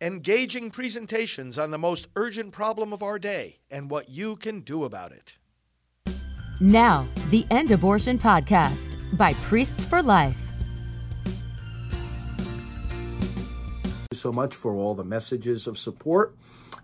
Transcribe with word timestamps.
engaging 0.00 0.70
presentations 0.70 1.58
on 1.58 1.70
the 1.70 1.78
most 1.78 2.08
urgent 2.16 2.52
problem 2.52 2.92
of 2.92 3.02
our 3.02 3.18
day 3.18 3.58
and 3.70 3.90
what 3.90 4.08
you 4.08 4.34
can 4.36 4.60
do 4.60 4.84
about 4.84 5.12
it. 5.12 5.36
Now, 6.58 7.06
the 7.30 7.46
End 7.50 7.70
Abortion 7.70 8.18
Podcast 8.18 8.96
by 9.16 9.34
Priests 9.34 9.84
for 9.84 10.02
Life. 10.02 10.38
Thank 13.72 14.08
you 14.12 14.16
so 14.16 14.32
much 14.32 14.54
for 14.54 14.74
all 14.74 14.94
the 14.94 15.04
messages 15.04 15.66
of 15.66 15.76
support. 15.78 16.34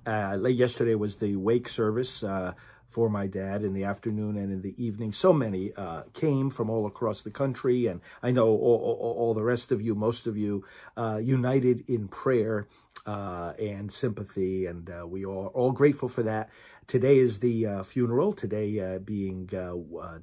Uh, 0.06 0.36
late 0.38 0.56
yesterday 0.56 0.94
was 0.94 1.16
the 1.16 1.36
wake 1.36 1.68
service 1.68 2.22
uh, 2.22 2.52
for 2.88 3.08
my 3.08 3.26
dad 3.26 3.62
in 3.62 3.72
the 3.72 3.84
afternoon 3.84 4.36
and 4.36 4.52
in 4.52 4.62
the 4.62 4.74
evening. 4.82 5.12
So 5.12 5.32
many 5.32 5.72
uh, 5.76 6.02
came 6.14 6.50
from 6.50 6.70
all 6.70 6.86
across 6.86 7.22
the 7.22 7.30
country, 7.30 7.86
and 7.86 8.00
I 8.22 8.30
know 8.30 8.48
all, 8.48 8.98
all, 9.00 9.16
all 9.18 9.34
the 9.34 9.42
rest 9.42 9.72
of 9.72 9.82
you, 9.82 9.94
most 9.94 10.26
of 10.26 10.36
you, 10.36 10.64
uh, 10.96 11.20
united 11.22 11.84
in 11.88 12.08
prayer 12.08 12.68
uh, 13.06 13.52
and 13.58 13.92
sympathy, 13.92 14.66
and 14.66 14.90
uh, 14.90 15.06
we 15.06 15.24
are 15.24 15.28
all 15.28 15.72
grateful 15.72 16.08
for 16.08 16.22
that. 16.24 16.50
Today 16.86 17.18
is 17.18 17.40
the 17.40 17.66
uh, 17.66 17.82
funeral, 17.82 18.32
today 18.32 18.78
uh, 18.78 18.98
being 18.98 19.48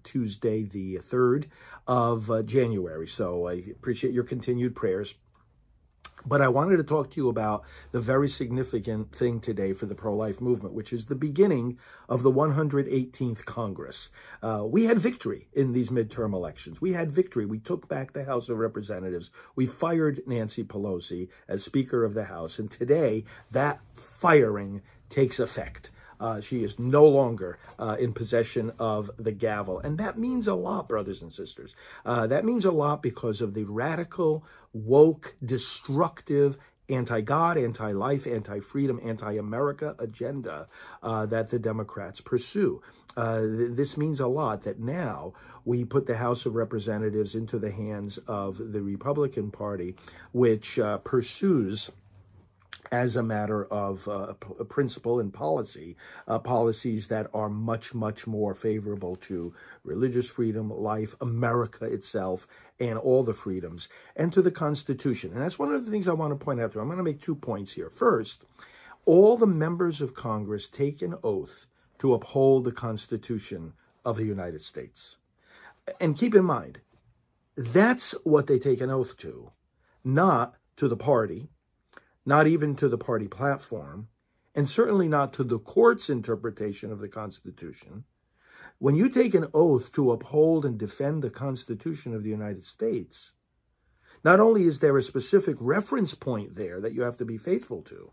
Tuesday, 0.04 0.64
the 0.64 0.98
3rd 0.98 1.46
of 1.88 2.46
January. 2.46 3.08
So 3.08 3.48
I 3.48 3.54
appreciate 3.72 4.14
your 4.14 4.24
continued 4.24 4.76
prayers. 4.76 5.16
But 6.26 6.42
I 6.42 6.48
wanted 6.48 6.78
to 6.78 6.84
talk 6.84 7.10
to 7.12 7.20
you 7.20 7.30
about 7.30 7.64
the 7.92 8.00
very 8.00 8.30
significant 8.30 9.12
thing 9.12 9.40
today 9.40 9.74
for 9.74 9.86
the 9.86 9.96
pro 9.96 10.16
life 10.16 10.40
movement, 10.40 10.74
which 10.74 10.94
is 10.94 11.06
the 11.06 11.16
beginning 11.16 11.78
of 12.08 12.24
the 12.24 12.32
118th 12.32 13.46
Congress. 13.46 14.10
Uh, 14.42 14.64
we 14.66 14.86
had 14.86 15.00
victory 15.00 15.48
in 15.54 15.74
these 15.74 15.90
midterm 15.90 16.34
elections. 16.34 16.82
We 16.82 16.94
had 16.94 17.12
victory. 17.12 17.46
We 17.46 17.60
took 17.60 17.90
back 17.90 18.14
the 18.14 18.26
House 18.26 18.50
of 18.50 18.58
Representatives. 18.58 19.32
We 19.56 19.66
fired 19.66 20.22
Nancy 20.26 20.64
Pelosi 20.64 21.28
as 21.48 21.64
Speaker 21.64 22.04
of 22.04 22.14
the 22.14 22.26
House. 22.26 22.58
And 22.58 22.72
today, 22.72 23.26
that 23.52 23.82
firing 23.94 24.82
takes 25.10 25.40
effect. 25.40 25.92
Uh, 26.24 26.40
she 26.40 26.64
is 26.64 26.80
no 26.80 27.06
longer 27.06 27.60
uh, 27.78 27.98
in 28.00 28.14
possession 28.14 28.72
of 28.80 29.12
the 29.18 29.34
gavel. 29.34 29.80
And 29.80 29.98
that 29.98 30.18
means 30.18 30.48
a 30.48 30.56
lot, 30.56 30.88
brothers 30.88 31.22
and 31.22 31.34
sisters. 31.34 31.76
Uh, 32.06 32.28
that 32.28 32.46
means 32.46 32.64
a 32.64 32.72
lot 32.72 33.04
because 33.04 33.42
of 33.42 33.54
the 33.54 33.66
radical, 33.66 34.46
woke, 34.72 35.36
destructive, 35.44 36.58
anti 36.88 37.20
God, 37.20 37.58
anti 37.58 37.92
life, 37.92 38.26
anti 38.26 38.62
freedom, 38.62 39.02
anti 39.04 39.34
America 39.34 39.96
agenda 40.00 40.68
uh, 41.02 41.26
that 41.26 41.50
the 41.50 41.60
Democrats 41.60 42.22
pursue. 42.22 42.82
Uh, 43.18 43.42
th- 43.42 43.72
this 43.72 43.98
means 43.98 44.22
a 44.22 44.28
lot 44.28 44.64
that 44.64 44.80
now 44.80 45.34
we 45.66 45.84
put 45.84 46.08
the 46.08 46.18
House 46.18 46.46
of 46.46 46.56
Representatives 46.56 47.36
into 47.36 47.60
the 47.60 47.72
hands 47.72 48.18
of 48.20 48.72
the 48.72 48.82
Republican 48.82 49.52
Party, 49.52 49.96
which 50.32 50.80
uh, 50.80 50.98
pursues 51.00 51.92
as 52.92 53.16
a 53.16 53.24
matter 53.24 53.66
of 53.66 54.08
uh, 54.08 54.34
principle 54.70 55.20
and 55.20 55.34
policy, 55.34 55.96
uh, 56.28 56.40
policies 56.40 57.08
that 57.08 57.30
are 57.34 57.50
much, 57.50 57.94
much 57.94 58.28
more 58.28 58.54
favorable 58.54 59.16
to 59.16 59.54
religious 59.84 60.30
freedom, 60.30 60.70
life, 60.70 61.16
America 61.22 61.86
itself, 61.86 62.48
and 62.80 62.98
all 62.98 63.24
the 63.24 63.34
freedoms, 63.34 63.90
and 64.16 64.34
to 64.34 64.42
the 64.42 64.52
Constitution. 64.52 65.32
And 65.32 65.42
that's 65.42 65.60
one 65.60 65.74
of 65.74 65.86
the 65.86 65.92
things 65.92 66.08
I 66.08 66.14
want 66.14 66.38
to 66.38 66.46
point 66.46 66.60
out 66.60 66.74
to. 66.74 66.80
I'm 66.80 66.88
going 66.88 66.98
to 66.98 67.04
make 67.04 67.22
two 67.22 67.36
points 67.36 67.74
here. 67.74 67.90
First, 67.90 68.46
all 69.06 69.38
the 69.38 69.48
members 69.48 70.02
of 70.02 70.14
Congress 70.14 70.70
take 70.70 71.02
an 71.02 71.16
oath 71.24 71.68
to 72.00 72.14
uphold 72.14 72.66
the 72.66 72.72
Constitution 72.72 73.74
of 74.04 74.18
the 74.18 74.26
United 74.26 74.62
States. 74.62 75.18
And 76.00 76.18
keep 76.18 76.36
in 76.36 76.46
mind, 76.46 76.80
that's 77.56 78.14
what 78.24 78.48
they 78.48 78.60
take 78.60 78.82
an 78.82 78.90
oath 78.90 79.18
to, 79.18 79.52
not 80.04 80.56
to 80.78 80.88
the 80.88 80.98
party, 80.98 81.50
not 82.26 82.48
even 82.48 82.76
to 82.76 82.88
the 82.88 82.98
party 82.98 83.28
platform, 83.28 84.08
and 84.56 84.70
certainly 84.70 85.08
not 85.08 85.34
to 85.34 85.44
the 85.44 85.60
court's 85.60 86.10
interpretation 86.10 86.92
of 86.92 87.00
the 87.00 87.08
Constitution. 87.08 88.06
When 88.80 88.96
you 88.96 89.10
take 89.10 89.34
an 89.34 89.48
oath 89.54 89.92
to 89.94 90.12
uphold 90.12 90.66
and 90.66 90.78
defend 90.78 91.22
the 91.24 91.30
Constitution 91.30 92.14
of 92.14 92.24
the 92.24 92.30
United 92.30 92.66
States, 92.66 93.34
not 94.24 94.40
only 94.40 94.64
is 94.64 94.80
there 94.80 94.98
a 94.98 95.04
specific 95.04 95.58
reference 95.60 96.16
point 96.16 96.56
there 96.56 96.80
that 96.80 96.94
you 96.94 97.02
have 97.02 97.18
to 97.18 97.26
be 97.26 97.38
faithful 97.38 97.82
to, 97.84 98.12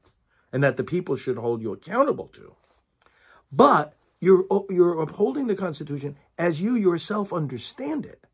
and 0.52 0.62
that 0.64 0.76
the 0.76 0.84
people 0.84 1.16
should 1.16 1.38
hold 1.38 1.62
you 1.62 1.72
accountable 1.72 2.28
to, 2.28 2.56
but 3.52 3.94
you're, 4.20 4.44
uh, 4.50 4.60
you're 4.68 5.00
upholding 5.00 5.46
the 5.46 5.54
Constitution 5.54 6.16
as 6.36 6.60
you 6.60 6.74
yourself 6.74 7.32
understand 7.32 8.04
it. 8.04 8.26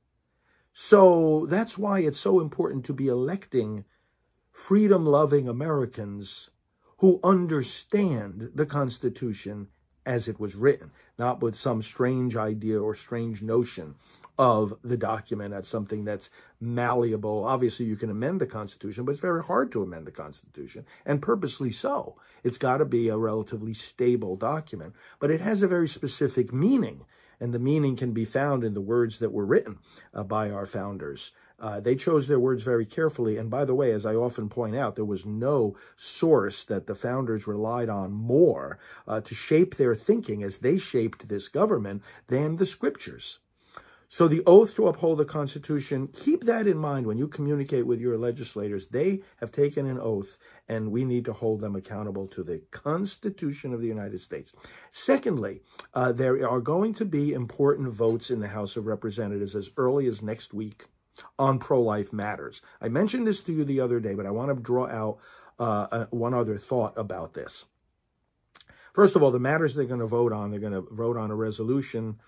So 0.72 1.46
that's 1.48 1.78
why 1.78 2.00
it's 2.00 2.20
so 2.20 2.40
important 2.40 2.84
to 2.86 2.92
be 2.92 3.08
electing 3.08 3.84
freedom 4.56 5.04
loving 5.04 5.46
Americans 5.46 6.48
who 6.98 7.20
understand 7.22 8.50
the 8.54 8.64
Constitution 8.64 9.68
as 10.06 10.28
it 10.28 10.40
was 10.40 10.54
written, 10.54 10.90
not 11.18 11.42
with 11.42 11.54
some 11.54 11.82
strange 11.82 12.34
idea 12.34 12.80
or 12.80 12.94
strange 12.94 13.42
notion 13.42 13.94
of 14.38 14.74
the 14.82 14.96
document 14.96 15.52
as 15.52 15.68
something 15.68 16.06
that's 16.06 16.30
malleable. 16.58 17.44
Obviously, 17.44 17.84
you 17.84 17.96
can 17.96 18.08
amend 18.08 18.40
the 18.40 18.46
Constitution, 18.46 19.04
but 19.04 19.12
it's 19.12 19.20
very 19.20 19.42
hard 19.42 19.70
to 19.72 19.82
amend 19.82 20.06
the 20.06 20.10
Constitution, 20.10 20.86
and 21.04 21.20
purposely 21.20 21.70
so. 21.70 22.16
It's 22.42 22.58
got 22.58 22.78
to 22.78 22.86
be 22.86 23.08
a 23.08 23.18
relatively 23.18 23.74
stable 23.74 24.36
document, 24.36 24.94
but 25.20 25.30
it 25.30 25.42
has 25.42 25.62
a 25.62 25.68
very 25.68 25.86
specific 25.86 26.50
meaning, 26.50 27.04
and 27.38 27.52
the 27.52 27.58
meaning 27.58 27.94
can 27.94 28.12
be 28.12 28.24
found 28.24 28.64
in 28.64 28.72
the 28.72 28.80
words 28.80 29.18
that 29.18 29.32
were 29.32 29.44
written 29.44 29.80
uh, 30.14 30.22
by 30.22 30.50
our 30.50 30.66
founders. 30.66 31.32
Uh, 31.58 31.80
they 31.80 31.96
chose 31.96 32.28
their 32.28 32.40
words 32.40 32.62
very 32.62 32.84
carefully. 32.84 33.38
And 33.38 33.48
by 33.48 33.64
the 33.64 33.74
way, 33.74 33.92
as 33.92 34.04
I 34.04 34.14
often 34.14 34.48
point 34.48 34.76
out, 34.76 34.94
there 34.94 35.04
was 35.04 35.24
no 35.24 35.76
source 35.96 36.64
that 36.64 36.86
the 36.86 36.94
founders 36.94 37.46
relied 37.46 37.88
on 37.88 38.12
more 38.12 38.78
uh, 39.08 39.20
to 39.22 39.34
shape 39.34 39.76
their 39.76 39.94
thinking 39.94 40.42
as 40.42 40.58
they 40.58 40.76
shaped 40.76 41.28
this 41.28 41.48
government 41.48 42.02
than 42.28 42.56
the 42.56 42.66
scriptures. 42.66 43.40
So 44.08 44.28
the 44.28 44.42
oath 44.46 44.76
to 44.76 44.86
uphold 44.86 45.18
the 45.18 45.24
Constitution, 45.24 46.08
keep 46.08 46.44
that 46.44 46.68
in 46.68 46.76
mind 46.76 47.06
when 47.06 47.18
you 47.18 47.26
communicate 47.26 47.86
with 47.86 48.00
your 48.00 48.16
legislators. 48.16 48.86
They 48.88 49.22
have 49.38 49.50
taken 49.50 49.84
an 49.86 49.98
oath, 49.98 50.38
and 50.68 50.92
we 50.92 51.04
need 51.04 51.24
to 51.24 51.32
hold 51.32 51.60
them 51.60 51.74
accountable 51.74 52.28
to 52.28 52.44
the 52.44 52.62
Constitution 52.70 53.74
of 53.74 53.80
the 53.80 53.88
United 53.88 54.20
States. 54.20 54.52
Secondly, 54.92 55.62
uh, 55.92 56.12
there 56.12 56.48
are 56.48 56.60
going 56.60 56.94
to 56.94 57.04
be 57.04 57.32
important 57.32 57.92
votes 57.92 58.30
in 58.30 58.38
the 58.38 58.48
House 58.48 58.76
of 58.76 58.86
Representatives 58.86 59.56
as 59.56 59.70
early 59.76 60.06
as 60.06 60.22
next 60.22 60.54
week 60.54 60.84
on 61.38 61.58
pro 61.58 61.80
life 61.80 62.12
matters. 62.12 62.62
I 62.80 62.88
mentioned 62.88 63.26
this 63.26 63.40
to 63.42 63.52
you 63.52 63.64
the 63.64 63.80
other 63.80 64.00
day, 64.00 64.14
but 64.14 64.26
I 64.26 64.30
want 64.30 64.54
to 64.54 64.62
draw 64.62 64.86
out 64.88 65.18
uh, 65.58 65.86
uh, 65.90 66.06
one 66.10 66.34
other 66.34 66.58
thought 66.58 66.94
about 66.96 67.34
this. 67.34 67.66
First 68.92 69.16
of 69.16 69.22
all, 69.22 69.30
the 69.30 69.38
matters 69.38 69.74
they're 69.74 69.84
going 69.84 70.00
to 70.00 70.06
vote 70.06 70.32
on, 70.32 70.50
they're 70.50 70.60
going 70.60 70.72
to 70.72 70.86
vote 70.90 71.16
on 71.16 71.30
a 71.30 71.36
resolution 71.36 72.18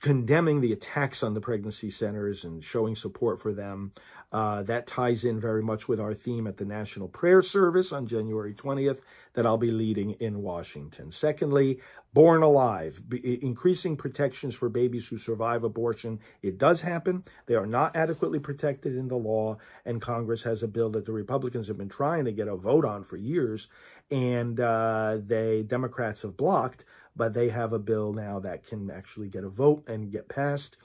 condemning 0.00 0.60
the 0.60 0.72
attacks 0.72 1.22
on 1.22 1.34
the 1.34 1.40
pregnancy 1.40 1.90
centers 1.90 2.44
and 2.44 2.62
showing 2.62 2.94
support 2.94 3.40
for 3.40 3.52
them. 3.52 3.92
Uh, 4.32 4.62
that 4.64 4.86
ties 4.86 5.24
in 5.24 5.40
very 5.40 5.62
much 5.62 5.86
with 5.86 6.00
our 6.00 6.12
theme 6.12 6.46
at 6.46 6.56
the 6.56 6.64
National 6.64 7.06
Prayer 7.06 7.40
Service 7.40 7.92
on 7.92 8.06
January 8.06 8.52
20th 8.52 9.00
that 9.34 9.46
I'll 9.46 9.58
be 9.58 9.70
leading 9.70 10.12
in 10.12 10.42
Washington. 10.42 11.12
Secondly, 11.12 11.80
Born 12.12 12.42
Alive, 12.42 13.00
increasing 13.22 13.96
protections 13.96 14.54
for 14.54 14.68
babies 14.68 15.08
who 15.08 15.18
survive 15.18 15.64
abortion. 15.64 16.20
It 16.42 16.58
does 16.58 16.80
happen. 16.80 17.24
They 17.46 17.54
are 17.54 17.66
not 17.66 17.96
adequately 17.96 18.38
protected 18.38 18.96
in 18.96 19.08
the 19.08 19.16
law, 19.16 19.58
and 19.84 20.00
Congress 20.00 20.44
has 20.44 20.62
a 20.62 20.68
bill 20.68 20.90
that 20.90 21.06
the 21.06 21.12
Republicans 21.12 21.66
have 21.68 21.78
been 21.78 21.88
trying 21.88 22.24
to 22.24 22.32
get 22.32 22.46
a 22.46 22.56
vote 22.56 22.84
on 22.84 23.02
for 23.02 23.16
years, 23.16 23.68
and 24.10 24.60
uh, 24.60 25.18
Democrats 25.18 26.22
have 26.22 26.36
blocked 26.36 26.84
but 27.16 27.34
they 27.34 27.48
have 27.48 27.72
a 27.72 27.78
bill 27.78 28.12
now 28.12 28.38
that 28.40 28.66
can 28.66 28.90
actually 28.90 29.28
get 29.28 29.44
a 29.44 29.48
vote 29.48 29.84
and 29.86 30.10
get 30.10 30.28
passed. 30.28 30.76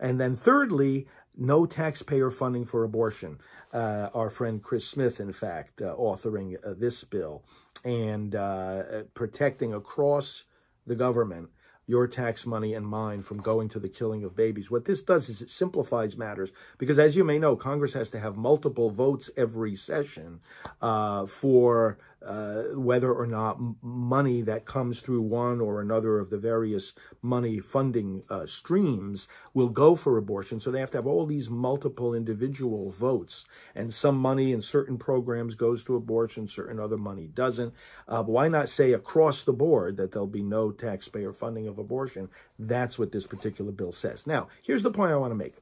And 0.00 0.20
then 0.20 0.34
thirdly, 0.34 1.06
no 1.36 1.66
taxpayer 1.66 2.30
funding 2.30 2.64
for 2.64 2.82
abortion. 2.82 3.38
Uh, 3.72 4.08
our 4.14 4.30
friend 4.30 4.62
Chris 4.62 4.88
Smith, 4.88 5.20
in 5.20 5.32
fact, 5.32 5.82
uh, 5.82 5.94
authoring 5.96 6.56
uh, 6.64 6.74
this 6.76 7.04
bill 7.04 7.44
and 7.84 8.34
uh, 8.34 9.02
protecting 9.14 9.72
across 9.72 10.44
the 10.86 10.94
government 10.94 11.50
your 11.86 12.08
tax 12.08 12.44
money 12.44 12.74
and 12.74 12.86
mine 12.86 13.22
from 13.22 13.40
going 13.40 13.68
to 13.68 13.78
the 13.78 13.88
killing 13.88 14.24
of 14.24 14.34
babies. 14.34 14.70
What 14.70 14.86
this 14.86 15.02
does 15.02 15.28
is 15.28 15.40
it 15.40 15.50
simplifies 15.50 16.16
matters 16.16 16.50
because, 16.78 16.98
as 16.98 17.16
you 17.16 17.22
may 17.22 17.38
know, 17.38 17.54
Congress 17.54 17.94
has 17.94 18.10
to 18.10 18.20
have 18.20 18.36
multiple 18.36 18.90
votes 18.90 19.30
every 19.36 19.76
session 19.76 20.40
uh, 20.82 21.26
for 21.26 21.98
uh, 22.26 22.62
whether 22.74 23.12
or 23.12 23.26
not 23.26 23.58
money 23.82 24.42
that 24.42 24.64
comes 24.64 25.00
through 25.00 25.22
one 25.22 25.60
or 25.60 25.80
another 25.80 26.18
of 26.18 26.30
the 26.30 26.38
various 26.38 26.92
money 27.22 27.60
funding 27.60 28.22
uh, 28.28 28.46
streams 28.46 29.28
will 29.54 29.68
go 29.68 29.94
for 29.94 30.18
abortion. 30.18 30.58
So 30.58 30.70
they 30.70 30.80
have 30.80 30.90
to 30.90 30.98
have 30.98 31.06
all 31.06 31.24
these 31.24 31.48
multiple 31.48 32.14
individual 32.14 32.90
votes, 32.90 33.46
and 33.74 33.94
some 33.94 34.16
money 34.16 34.52
in 34.52 34.60
certain 34.60 34.98
programs 34.98 35.54
goes 35.54 35.84
to 35.84 35.94
abortion, 35.94 36.48
certain 36.48 36.80
other 36.80 36.98
money 36.98 37.28
doesn't. 37.28 37.72
Uh, 38.08 38.22
why 38.24 38.48
not 38.48 38.68
say 38.68 38.92
across 38.92 39.44
the 39.44 39.52
board 39.52 39.96
that 39.96 40.12
there'll 40.12 40.26
be 40.26 40.42
no 40.42 40.72
taxpayer 40.72 41.32
funding 41.32 41.68
of 41.68 41.78
abortion? 41.78 42.28
That's 42.58 42.98
what 42.98 43.12
this 43.12 43.26
particular 43.26 43.70
bill 43.70 43.92
says. 43.92 44.26
Now, 44.26 44.48
here's 44.62 44.82
the 44.82 44.90
point 44.90 45.12
I 45.12 45.16
want 45.16 45.30
to 45.30 45.36
make. 45.36 45.54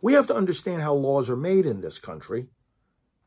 We 0.00 0.12
have 0.12 0.26
to 0.28 0.34
understand 0.34 0.82
how 0.82 0.94
laws 0.94 1.28
are 1.28 1.36
made 1.36 1.66
in 1.66 1.80
this 1.80 1.98
country 1.98 2.46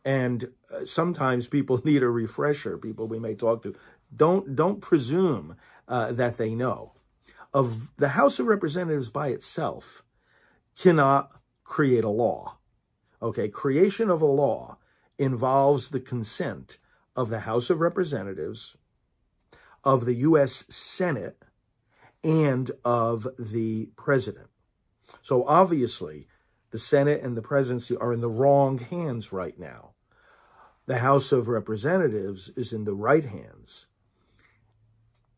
and 0.03 0.49
uh, 0.73 0.85
sometimes 0.85 1.47
people 1.47 1.81
need 1.85 2.03
a 2.03 2.09
refresher. 2.09 2.77
People 2.77 3.07
we 3.07 3.19
may 3.19 3.35
talk 3.35 3.63
to 3.63 3.75
don't 4.15 4.55
don't 4.55 4.81
presume 4.81 5.55
uh, 5.87 6.11
that 6.11 6.37
they 6.37 6.53
know. 6.55 6.93
Of 7.53 7.95
the 7.97 8.09
House 8.09 8.39
of 8.39 8.47
Representatives 8.47 9.09
by 9.09 9.29
itself 9.29 10.03
cannot 10.77 11.31
create 11.63 12.03
a 12.03 12.09
law. 12.09 12.57
Okay, 13.21 13.49
creation 13.49 14.09
of 14.09 14.21
a 14.21 14.25
law 14.25 14.77
involves 15.17 15.89
the 15.89 15.99
consent 15.99 16.77
of 17.15 17.29
the 17.29 17.41
House 17.41 17.69
of 17.69 17.81
Representatives, 17.81 18.77
of 19.83 20.05
the 20.05 20.15
U.S. 20.15 20.65
Senate, 20.69 21.43
and 22.23 22.71
of 22.83 23.27
the 23.37 23.89
President. 23.95 24.47
So 25.21 25.45
obviously, 25.45 26.27
the 26.71 26.79
Senate 26.79 27.21
and 27.21 27.37
the 27.37 27.41
presidency 27.41 27.95
are 27.97 28.13
in 28.13 28.21
the 28.21 28.29
wrong 28.29 28.79
hands 28.79 29.31
right 29.31 29.57
now. 29.59 29.91
The 30.87 30.99
House 30.99 31.31
of 31.31 31.47
Representatives 31.47 32.49
is 32.55 32.73
in 32.73 32.85
the 32.85 32.93
right 32.93 33.23
hands. 33.23 33.87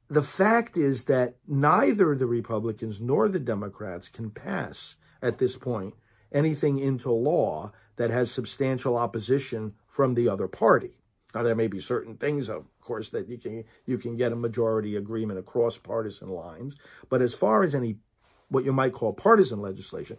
The 0.09 0.23
fact 0.23 0.77
is 0.77 1.05
that 1.05 1.35
neither 1.47 2.15
the 2.15 2.27
Republicans 2.27 3.01
nor 3.01 3.27
the 3.27 3.39
Democrats 3.39 4.09
can 4.09 4.29
pass 4.29 4.95
at 5.21 5.39
this 5.39 5.57
point 5.57 5.95
anything 6.31 6.79
into 6.79 7.11
law 7.11 7.71
that 7.95 8.09
has 8.09 8.31
substantial 8.31 8.97
opposition 8.97 9.73
from 9.87 10.13
the 10.13 10.29
other 10.29 10.47
party. 10.47 10.97
Now 11.33 11.43
there 11.43 11.55
may 11.55 11.67
be 11.67 11.79
certain 11.79 12.17
things, 12.17 12.49
of 12.49 12.65
course, 12.79 13.09
that 13.09 13.27
you 13.27 13.37
can 13.37 13.63
you 13.85 13.97
can 13.97 14.15
get 14.15 14.31
a 14.31 14.35
majority 14.35 14.95
agreement 14.95 15.39
across 15.39 15.77
partisan 15.77 16.29
lines, 16.29 16.75
but 17.09 17.21
as 17.21 17.33
far 17.33 17.63
as 17.63 17.73
any 17.73 17.97
what 18.49 18.65
you 18.65 18.73
might 18.73 18.93
call 18.93 19.13
partisan 19.13 19.61
legislation, 19.61 20.17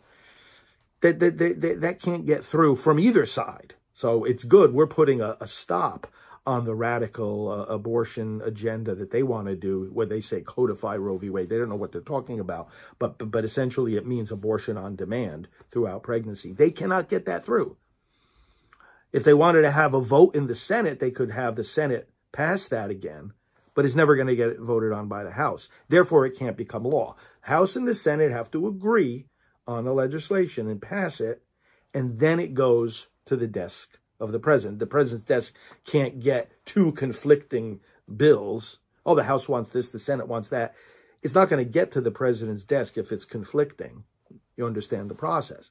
that 1.05 1.39
that, 1.39 1.61
that, 1.61 1.81
that 1.81 2.01
can't 2.01 2.27
get 2.27 2.43
through 2.43 2.77
from 2.77 2.99
either 2.99 3.27
side. 3.27 3.75
So 3.93 4.25
it's 4.25 4.43
good. 4.43 4.75
We're 4.75 4.87
putting 4.89 5.21
a, 5.21 5.37
a 5.41 5.47
stop 5.47 6.09
on 6.47 6.65
the 6.67 6.75
radical 6.75 7.49
uh, 7.51 7.73
abortion 7.73 8.43
agenda 8.45 8.95
that 8.95 9.11
they 9.11 9.23
want 9.23 9.47
to 9.47 9.57
do, 9.57 9.89
where 9.93 10.07
they 10.07 10.21
say 10.21 10.41
codify 10.43 10.97
Roe 10.97 11.17
v. 11.17 11.31
Wade. 11.31 11.49
They 11.49 11.57
don't 11.57 11.71
know 11.71 11.77
what 11.77 11.93
they're 11.93 12.01
talking 12.01 12.39
about, 12.41 12.69
but, 12.99 13.19
but 13.19 13.31
but 13.31 13.45
essentially 13.45 13.97
it 13.97 14.07
means 14.07 14.31
abortion 14.31 14.77
on 14.77 14.97
demand 14.97 15.49
throughout 15.71 16.03
pregnancy. 16.03 16.53
They 16.53 16.71
cannot 16.71 17.09
get 17.09 17.25
that 17.27 17.45
through. 17.45 17.77
If 19.13 19.25
they 19.25 19.35
wanted 19.35 19.63
to 19.63 19.71
have 19.71 19.95
a 19.95 20.01
vote 20.01 20.35
in 20.35 20.49
the 20.49 20.55
Senate, 20.57 20.99
they 20.99 21.11
could 21.11 21.31
have 21.31 21.55
the 21.55 21.65
Senate 21.65 22.11
pass 22.33 22.67
that 22.69 22.91
again, 22.91 23.33
but 23.75 23.87
it's 23.87 23.95
never 23.95 24.17
going 24.17 24.27
to 24.27 24.37
get 24.37 24.59
voted 24.59 24.93
on 24.93 25.07
by 25.09 25.23
the 25.23 25.31
House. 25.31 25.69
Therefore, 25.89 26.27
it 26.27 26.37
can't 26.37 26.57
become 26.57 26.85
law. 26.85 27.15
House 27.43 27.77
and 27.77 27.87
the 27.87 27.95
Senate 27.95 28.33
have 28.33 28.51
to 28.51 28.67
agree 28.67 29.27
on 29.67 29.85
the 29.85 29.93
legislation 29.93 30.69
and 30.69 30.81
pass 30.81 31.21
it, 31.21 31.43
and 31.93 32.19
then 32.19 32.41
it 32.41 32.55
goes 32.55 33.09
to 33.27 33.37
the 33.37 33.47
desk 33.47 33.99
of 34.21 34.33
the 34.33 34.39
president. 34.39 34.79
The 34.79 34.87
president's 34.87 35.27
desk 35.27 35.55
can't 35.85 36.21
get 36.21 36.53
two 36.65 36.93
conflicting 36.93 37.81
bills. 38.15 38.79
Oh, 39.07 39.15
the 39.15 39.25
House 39.25 39.49
wants 39.49 39.71
this, 39.71 39.91
the 39.91 39.99
Senate 39.99 40.29
wants 40.29 40.49
that. 40.51 40.75
It's 41.23 41.35
not 41.35 41.49
going 41.49 41.65
to 41.65 41.71
get 41.71 41.91
to 41.93 42.01
the 42.01 42.11
president's 42.11 42.65
desk 42.65 42.99
if 42.99 43.11
it's 43.11 43.25
conflicting. 43.25 44.05
You 44.57 44.67
understand 44.67 45.11
the 45.11 45.15
process. 45.15 45.71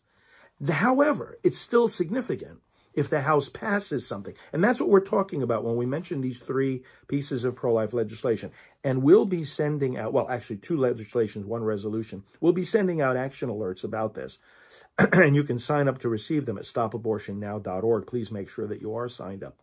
However, 0.68 1.38
it's 1.44 1.58
still 1.58 1.88
significant 1.88 2.60
if 2.94 3.10
the 3.10 3.22
House 3.22 3.50
passes 3.50 4.08
something. 4.08 4.36
And 4.52 4.64
that's 4.64 4.80
what 4.80 4.90
we're 4.90 5.00
talking 5.00 5.42
about 5.42 5.64
when 5.64 5.76
we 5.76 5.86
mention 5.86 6.22
these 6.22 6.40
three 6.40 6.84
pieces 7.08 7.44
of 7.44 7.56
pro 7.56 7.74
life 7.74 7.94
legislation. 7.94 8.52
And 8.84 9.04
we'll 9.04 9.26
be 9.26 9.44
sending 9.44 9.98
out, 9.98 10.14
well, 10.14 10.30
actually, 10.30 10.58
two 10.58 10.78
legislations, 10.78 11.46
one 11.46 11.64
resolution. 11.64 12.24
We'll 12.40 12.54
be 12.54 12.64
sending 12.64 13.02
out 13.02 13.18
action 13.18 13.50
alerts 13.50 13.84
about 13.84 14.14
this. 14.14 14.40
and 14.98 15.36
you 15.36 15.44
can 15.44 15.58
sign 15.58 15.88
up 15.88 16.00
to 16.00 16.10
receive 16.10 16.46
them 16.46 16.58
at 16.58 16.66
stopabortionnow.org. 16.66 18.08
Please 18.08 18.32
make 18.32 18.50
sure 18.50 18.68
that 18.68 18.82
you 18.82 18.96
are 18.96 19.10
signed 19.10 19.44
up. 19.44 19.58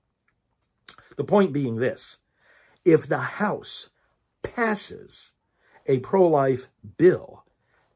The 1.17 1.25
point 1.25 1.53
being 1.53 1.77
this 1.77 2.19
if 2.85 3.07
the 3.07 3.19
House 3.19 3.91
passes 4.43 5.33
a 5.87 5.99
pro 6.01 6.27
life 6.27 6.67
bill, 6.97 7.45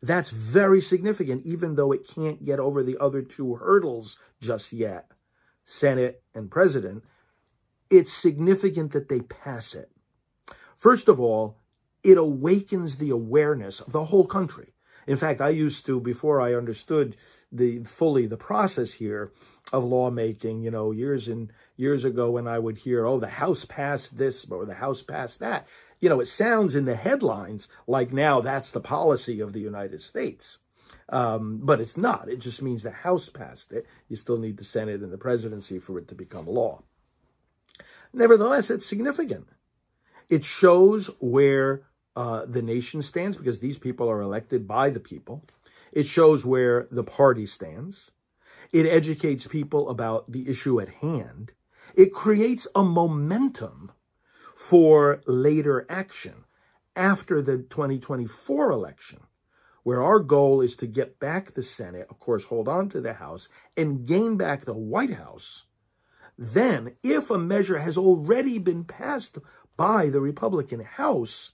that's 0.02 0.30
very 0.30 0.80
significant, 0.80 1.44
even 1.46 1.74
though 1.74 1.90
it 1.90 2.06
can't 2.06 2.44
get 2.44 2.60
over 2.60 2.82
the 2.82 2.98
other 3.00 3.22
two 3.22 3.54
hurdles 3.54 4.18
just 4.40 4.72
yet 4.72 5.10
Senate 5.64 6.22
and 6.34 6.50
President. 6.50 7.04
It's 7.90 8.12
significant 8.12 8.92
that 8.92 9.08
they 9.08 9.20
pass 9.20 9.74
it. 9.74 9.90
First 10.76 11.08
of 11.08 11.20
all, 11.20 11.58
it 12.02 12.18
awakens 12.18 12.96
the 12.96 13.10
awareness 13.10 13.80
of 13.80 13.92
the 13.92 14.06
whole 14.06 14.26
country 14.26 14.74
in 15.06 15.16
fact, 15.16 15.40
I 15.40 15.50
used 15.50 15.86
to, 15.86 16.00
before 16.00 16.40
I 16.40 16.54
understood 16.54 17.16
the 17.52 17.84
fully 17.84 18.26
the 18.26 18.36
process 18.36 18.94
here 18.94 19.32
of 19.72 19.84
lawmaking, 19.84 20.62
you 20.62 20.70
know, 20.70 20.92
years 20.92 21.28
and 21.28 21.52
years 21.76 22.04
ago 22.04 22.30
when 22.30 22.48
I 22.48 22.58
would 22.58 22.78
hear, 22.78 23.04
oh, 23.06 23.20
the 23.20 23.28
House 23.28 23.64
passed 23.64 24.18
this 24.18 24.48
or 24.50 24.64
the 24.64 24.74
House 24.74 25.02
passed 25.02 25.40
that, 25.40 25.66
you 26.00 26.08
know, 26.08 26.20
it 26.20 26.28
sounds 26.28 26.74
in 26.74 26.84
the 26.84 26.96
headlines 26.96 27.68
like 27.86 28.12
now 28.12 28.40
that's 28.40 28.70
the 28.70 28.80
policy 28.80 29.40
of 29.40 29.52
the 29.52 29.60
United 29.60 30.00
States. 30.02 30.58
Um, 31.08 31.60
but 31.62 31.80
it's 31.80 31.96
not. 31.96 32.28
It 32.28 32.40
just 32.40 32.62
means 32.62 32.82
the 32.82 32.90
House 32.90 33.28
passed 33.28 33.72
it. 33.72 33.86
You 34.08 34.16
still 34.16 34.38
need 34.38 34.56
the 34.56 34.64
Senate 34.64 35.00
and 35.02 35.12
the 35.12 35.18
presidency 35.18 35.78
for 35.78 35.98
it 35.98 36.08
to 36.08 36.14
become 36.14 36.46
law. 36.46 36.82
Nevertheless, 38.12 38.70
it's 38.70 38.86
significant. 38.86 39.48
It 40.30 40.44
shows 40.44 41.10
where 41.20 41.82
uh, 42.16 42.46
the 42.46 42.62
nation 42.62 43.02
stands 43.02 43.36
because 43.36 43.60
these 43.60 43.78
people 43.78 44.08
are 44.08 44.20
elected 44.20 44.66
by 44.66 44.88
the 44.90 45.00
people. 45.00 45.44
It 45.92 46.06
shows 46.06 46.46
where 46.46 46.88
the 46.90 47.04
party 47.04 47.46
stands. 47.46 48.10
It 48.72 48.86
educates 48.86 49.46
people 49.46 49.90
about 49.90 50.32
the 50.32 50.48
issue 50.48 50.80
at 50.80 50.88
hand. 50.88 51.52
It 51.94 52.12
creates 52.12 52.66
a 52.74 52.82
momentum 52.82 53.92
for 54.54 55.20
later 55.26 55.86
action 55.88 56.44
after 56.96 57.42
the 57.42 57.58
2024 57.58 58.70
election, 58.70 59.20
where 59.84 60.02
our 60.02 60.18
goal 60.18 60.60
is 60.60 60.74
to 60.76 60.86
get 60.86 61.20
back 61.20 61.54
the 61.54 61.62
Senate, 61.62 62.08
of 62.10 62.18
course, 62.18 62.46
hold 62.46 62.66
on 62.66 62.88
to 62.88 63.00
the 63.00 63.14
House, 63.14 63.48
and 63.76 64.06
gain 64.06 64.36
back 64.36 64.64
the 64.64 64.74
White 64.74 65.14
House. 65.14 65.66
Then, 66.36 66.96
if 67.02 67.30
a 67.30 67.38
measure 67.38 67.78
has 67.78 67.96
already 67.96 68.58
been 68.58 68.84
passed 68.84 69.38
by 69.76 70.08
the 70.08 70.20
Republican 70.20 70.80
House, 70.80 71.52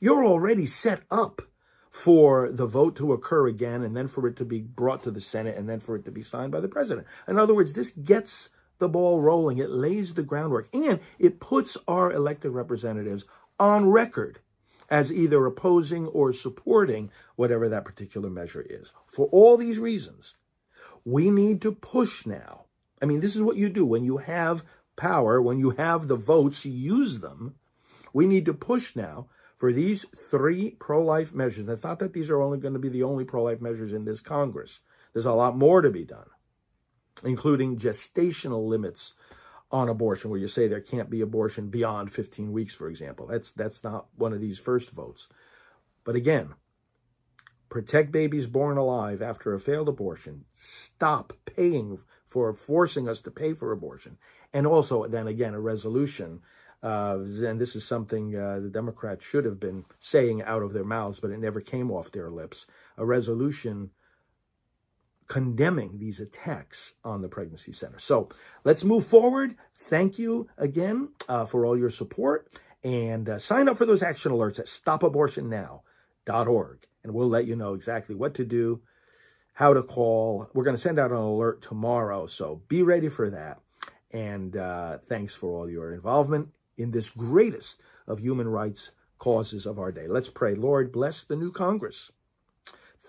you're 0.00 0.24
already 0.24 0.66
set 0.66 1.02
up 1.10 1.42
for 1.90 2.50
the 2.50 2.66
vote 2.66 2.96
to 2.96 3.12
occur 3.12 3.46
again 3.46 3.82
and 3.82 3.94
then 3.94 4.08
for 4.08 4.26
it 4.26 4.34
to 4.36 4.44
be 4.46 4.60
brought 4.60 5.02
to 5.02 5.10
the 5.10 5.20
Senate 5.20 5.56
and 5.56 5.68
then 5.68 5.78
for 5.78 5.94
it 5.94 6.04
to 6.06 6.10
be 6.10 6.22
signed 6.22 6.50
by 6.50 6.58
the 6.58 6.68
president. 6.68 7.06
In 7.28 7.38
other 7.38 7.54
words, 7.54 7.74
this 7.74 7.90
gets 7.90 8.48
the 8.78 8.88
ball 8.88 9.20
rolling. 9.20 9.58
It 9.58 9.70
lays 9.70 10.14
the 10.14 10.22
groundwork 10.22 10.68
and 10.72 11.00
it 11.18 11.38
puts 11.38 11.76
our 11.86 12.10
elected 12.10 12.52
representatives 12.52 13.26
on 13.60 13.90
record 13.90 14.40
as 14.92 15.10
either 15.10 15.46
opposing 15.46 16.06
or 16.08 16.34
supporting 16.34 17.10
whatever 17.34 17.66
that 17.66 17.84
particular 17.84 18.28
measure 18.28 18.66
is. 18.68 18.92
For 19.06 19.26
all 19.28 19.56
these 19.56 19.78
reasons, 19.78 20.34
we 21.02 21.30
need 21.30 21.62
to 21.62 21.72
push 21.72 22.26
now. 22.26 22.66
I 23.00 23.06
mean, 23.06 23.20
this 23.20 23.34
is 23.34 23.42
what 23.42 23.56
you 23.56 23.70
do 23.70 23.86
when 23.86 24.04
you 24.04 24.18
have 24.18 24.62
power, 24.94 25.40
when 25.40 25.58
you 25.58 25.70
have 25.70 26.08
the 26.08 26.16
votes, 26.16 26.66
use 26.66 27.20
them. 27.20 27.54
We 28.12 28.26
need 28.26 28.44
to 28.44 28.52
push 28.52 28.94
now 28.94 29.28
for 29.56 29.72
these 29.72 30.04
three 30.14 30.72
pro-life 30.78 31.32
measures, 31.32 31.68
it's 31.68 31.84
not 31.84 31.98
that 32.00 32.12
these 32.12 32.28
are 32.28 32.42
only 32.42 32.58
going 32.58 32.74
to 32.74 32.80
be 32.80 32.90
the 32.90 33.04
only 33.04 33.24
pro-life 33.24 33.62
measures 33.62 33.94
in 33.94 34.04
this 34.04 34.20
Congress. 34.20 34.80
There's 35.14 35.24
a 35.24 35.32
lot 35.32 35.56
more 35.56 35.80
to 35.80 35.90
be 35.90 36.04
done, 36.04 36.26
including 37.24 37.78
gestational 37.78 38.66
limits 38.66 39.14
on 39.72 39.88
abortion, 39.88 40.30
where 40.30 40.38
you 40.38 40.48
say 40.48 40.68
there 40.68 40.80
can't 40.80 41.10
be 41.10 41.20
abortion 41.20 41.68
beyond 41.68 42.12
15 42.12 42.52
weeks, 42.52 42.74
for 42.74 42.88
example. 42.88 43.26
That's 43.26 43.52
that's 43.52 43.82
not 43.82 44.06
one 44.16 44.32
of 44.32 44.40
these 44.40 44.58
first 44.58 44.90
votes. 44.90 45.28
But 46.04 46.14
again, 46.14 46.54
protect 47.68 48.12
babies 48.12 48.46
born 48.46 48.76
alive 48.76 49.22
after 49.22 49.54
a 49.54 49.60
failed 49.60 49.88
abortion. 49.88 50.44
Stop 50.52 51.32
paying 51.46 51.98
for 52.26 52.52
forcing 52.52 53.08
us 53.08 53.20
to 53.22 53.30
pay 53.30 53.52
for 53.52 53.72
abortion. 53.72 54.18
And 54.52 54.66
also, 54.66 55.06
then 55.06 55.26
again, 55.26 55.54
a 55.54 55.60
resolution 55.60 56.42
uh, 56.82 57.18
and 57.20 57.60
this 57.60 57.76
is 57.76 57.86
something 57.86 58.34
uh, 58.34 58.58
the 58.58 58.68
Democrats 58.68 59.24
should 59.24 59.44
have 59.44 59.60
been 59.60 59.84
saying 60.00 60.42
out 60.42 60.62
of 60.62 60.72
their 60.72 60.84
mouths, 60.84 61.20
but 61.20 61.30
it 61.30 61.38
never 61.38 61.60
came 61.60 61.90
off 61.90 62.10
their 62.10 62.30
lips. 62.30 62.66
A 62.96 63.06
resolution 63.06 63.90
condemning 65.28 65.98
these 65.98 66.20
attacks 66.20 66.94
on 67.04 67.22
the 67.22 67.28
pregnancy 67.28 67.72
center. 67.72 67.98
So 67.98 68.28
let's 68.64 68.84
move 68.84 69.06
forward. 69.06 69.56
Thank 69.76 70.18
you 70.18 70.48
again 70.58 71.10
uh, 71.28 71.46
for 71.46 71.66
all 71.66 71.78
your 71.78 71.90
support. 71.90 72.48
And 72.84 73.28
uh, 73.28 73.38
sign 73.38 73.68
up 73.68 73.76
for 73.76 73.86
those 73.86 74.02
action 74.02 74.32
alerts 74.32 74.58
at 74.58 74.66
stopabortionnow.org. 74.66 76.86
And 77.04 77.14
we'll 77.14 77.28
let 77.28 77.46
you 77.46 77.56
know 77.56 77.74
exactly 77.74 78.14
what 78.14 78.34
to 78.34 78.44
do, 78.44 78.80
how 79.54 79.74
to 79.74 79.82
call. 79.82 80.48
We're 80.52 80.64
going 80.64 80.76
to 80.76 80.82
send 80.82 80.98
out 80.98 81.10
an 81.10 81.16
alert 81.16 81.62
tomorrow. 81.62 82.26
So 82.26 82.62
be 82.68 82.82
ready 82.82 83.08
for 83.08 83.30
that. 83.30 83.60
And 84.10 84.56
uh, 84.56 84.98
thanks 85.08 85.34
for 85.34 85.58
all 85.58 85.70
your 85.70 85.94
involvement 85.94 86.48
in 86.76 86.90
this 86.90 87.10
greatest 87.10 87.82
of 88.06 88.20
human 88.20 88.48
rights 88.48 88.92
causes 89.18 89.66
of 89.66 89.78
our 89.78 89.92
day. 89.92 90.08
Let's 90.08 90.28
pray. 90.28 90.54
Lord, 90.54 90.92
bless 90.92 91.22
the 91.22 91.36
new 91.36 91.52
Congress. 91.52 92.10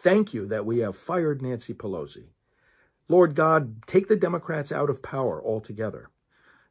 Thank 0.03 0.33
you 0.33 0.45
that 0.47 0.65
we 0.65 0.79
have 0.79 0.97
fired 0.97 1.41
Nancy 1.41 1.73
Pelosi. 1.73 2.25
Lord 3.07 3.35
God, 3.35 3.87
take 3.87 4.09
the 4.09 4.17
Democrats 4.17 4.69
out 4.69 4.89
of 4.89 5.01
power 5.01 5.41
altogether. 5.41 6.09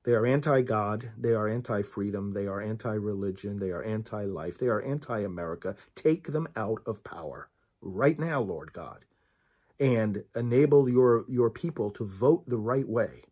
They 0.04 0.12
are 0.12 0.26
anti 0.26 0.60
God. 0.60 1.12
They 1.16 1.32
are 1.32 1.48
anti 1.48 1.80
freedom. 1.80 2.34
They 2.34 2.46
are 2.46 2.60
anti 2.60 2.92
religion. 2.92 3.58
They 3.58 3.70
are 3.70 3.82
anti 3.82 4.24
life. 4.24 4.58
They 4.58 4.66
are 4.66 4.82
anti 4.82 5.20
America. 5.20 5.76
Take 5.94 6.32
them 6.34 6.46
out 6.56 6.82
of 6.84 7.04
power 7.04 7.48
right 7.80 8.18
now, 8.18 8.42
Lord 8.42 8.74
God, 8.74 9.06
and 9.80 10.24
enable 10.36 10.86
your, 10.86 11.24
your 11.26 11.48
people 11.48 11.90
to 11.92 12.04
vote 12.04 12.46
the 12.46 12.58
right 12.58 12.86
way 12.86 13.22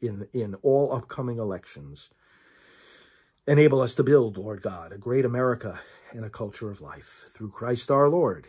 in, 0.00 0.26
in 0.32 0.56
all 0.56 0.92
upcoming 0.92 1.38
elections. 1.38 2.10
Enable 3.46 3.80
us 3.80 3.94
to 3.94 4.02
build, 4.02 4.36
Lord 4.36 4.60
God, 4.60 4.92
a 4.92 4.98
great 4.98 5.24
America 5.24 5.78
and 6.10 6.24
a 6.24 6.30
culture 6.30 6.68
of 6.68 6.80
life. 6.80 7.26
Through 7.28 7.50
Christ 7.50 7.92
our 7.92 8.08
Lord. 8.08 8.48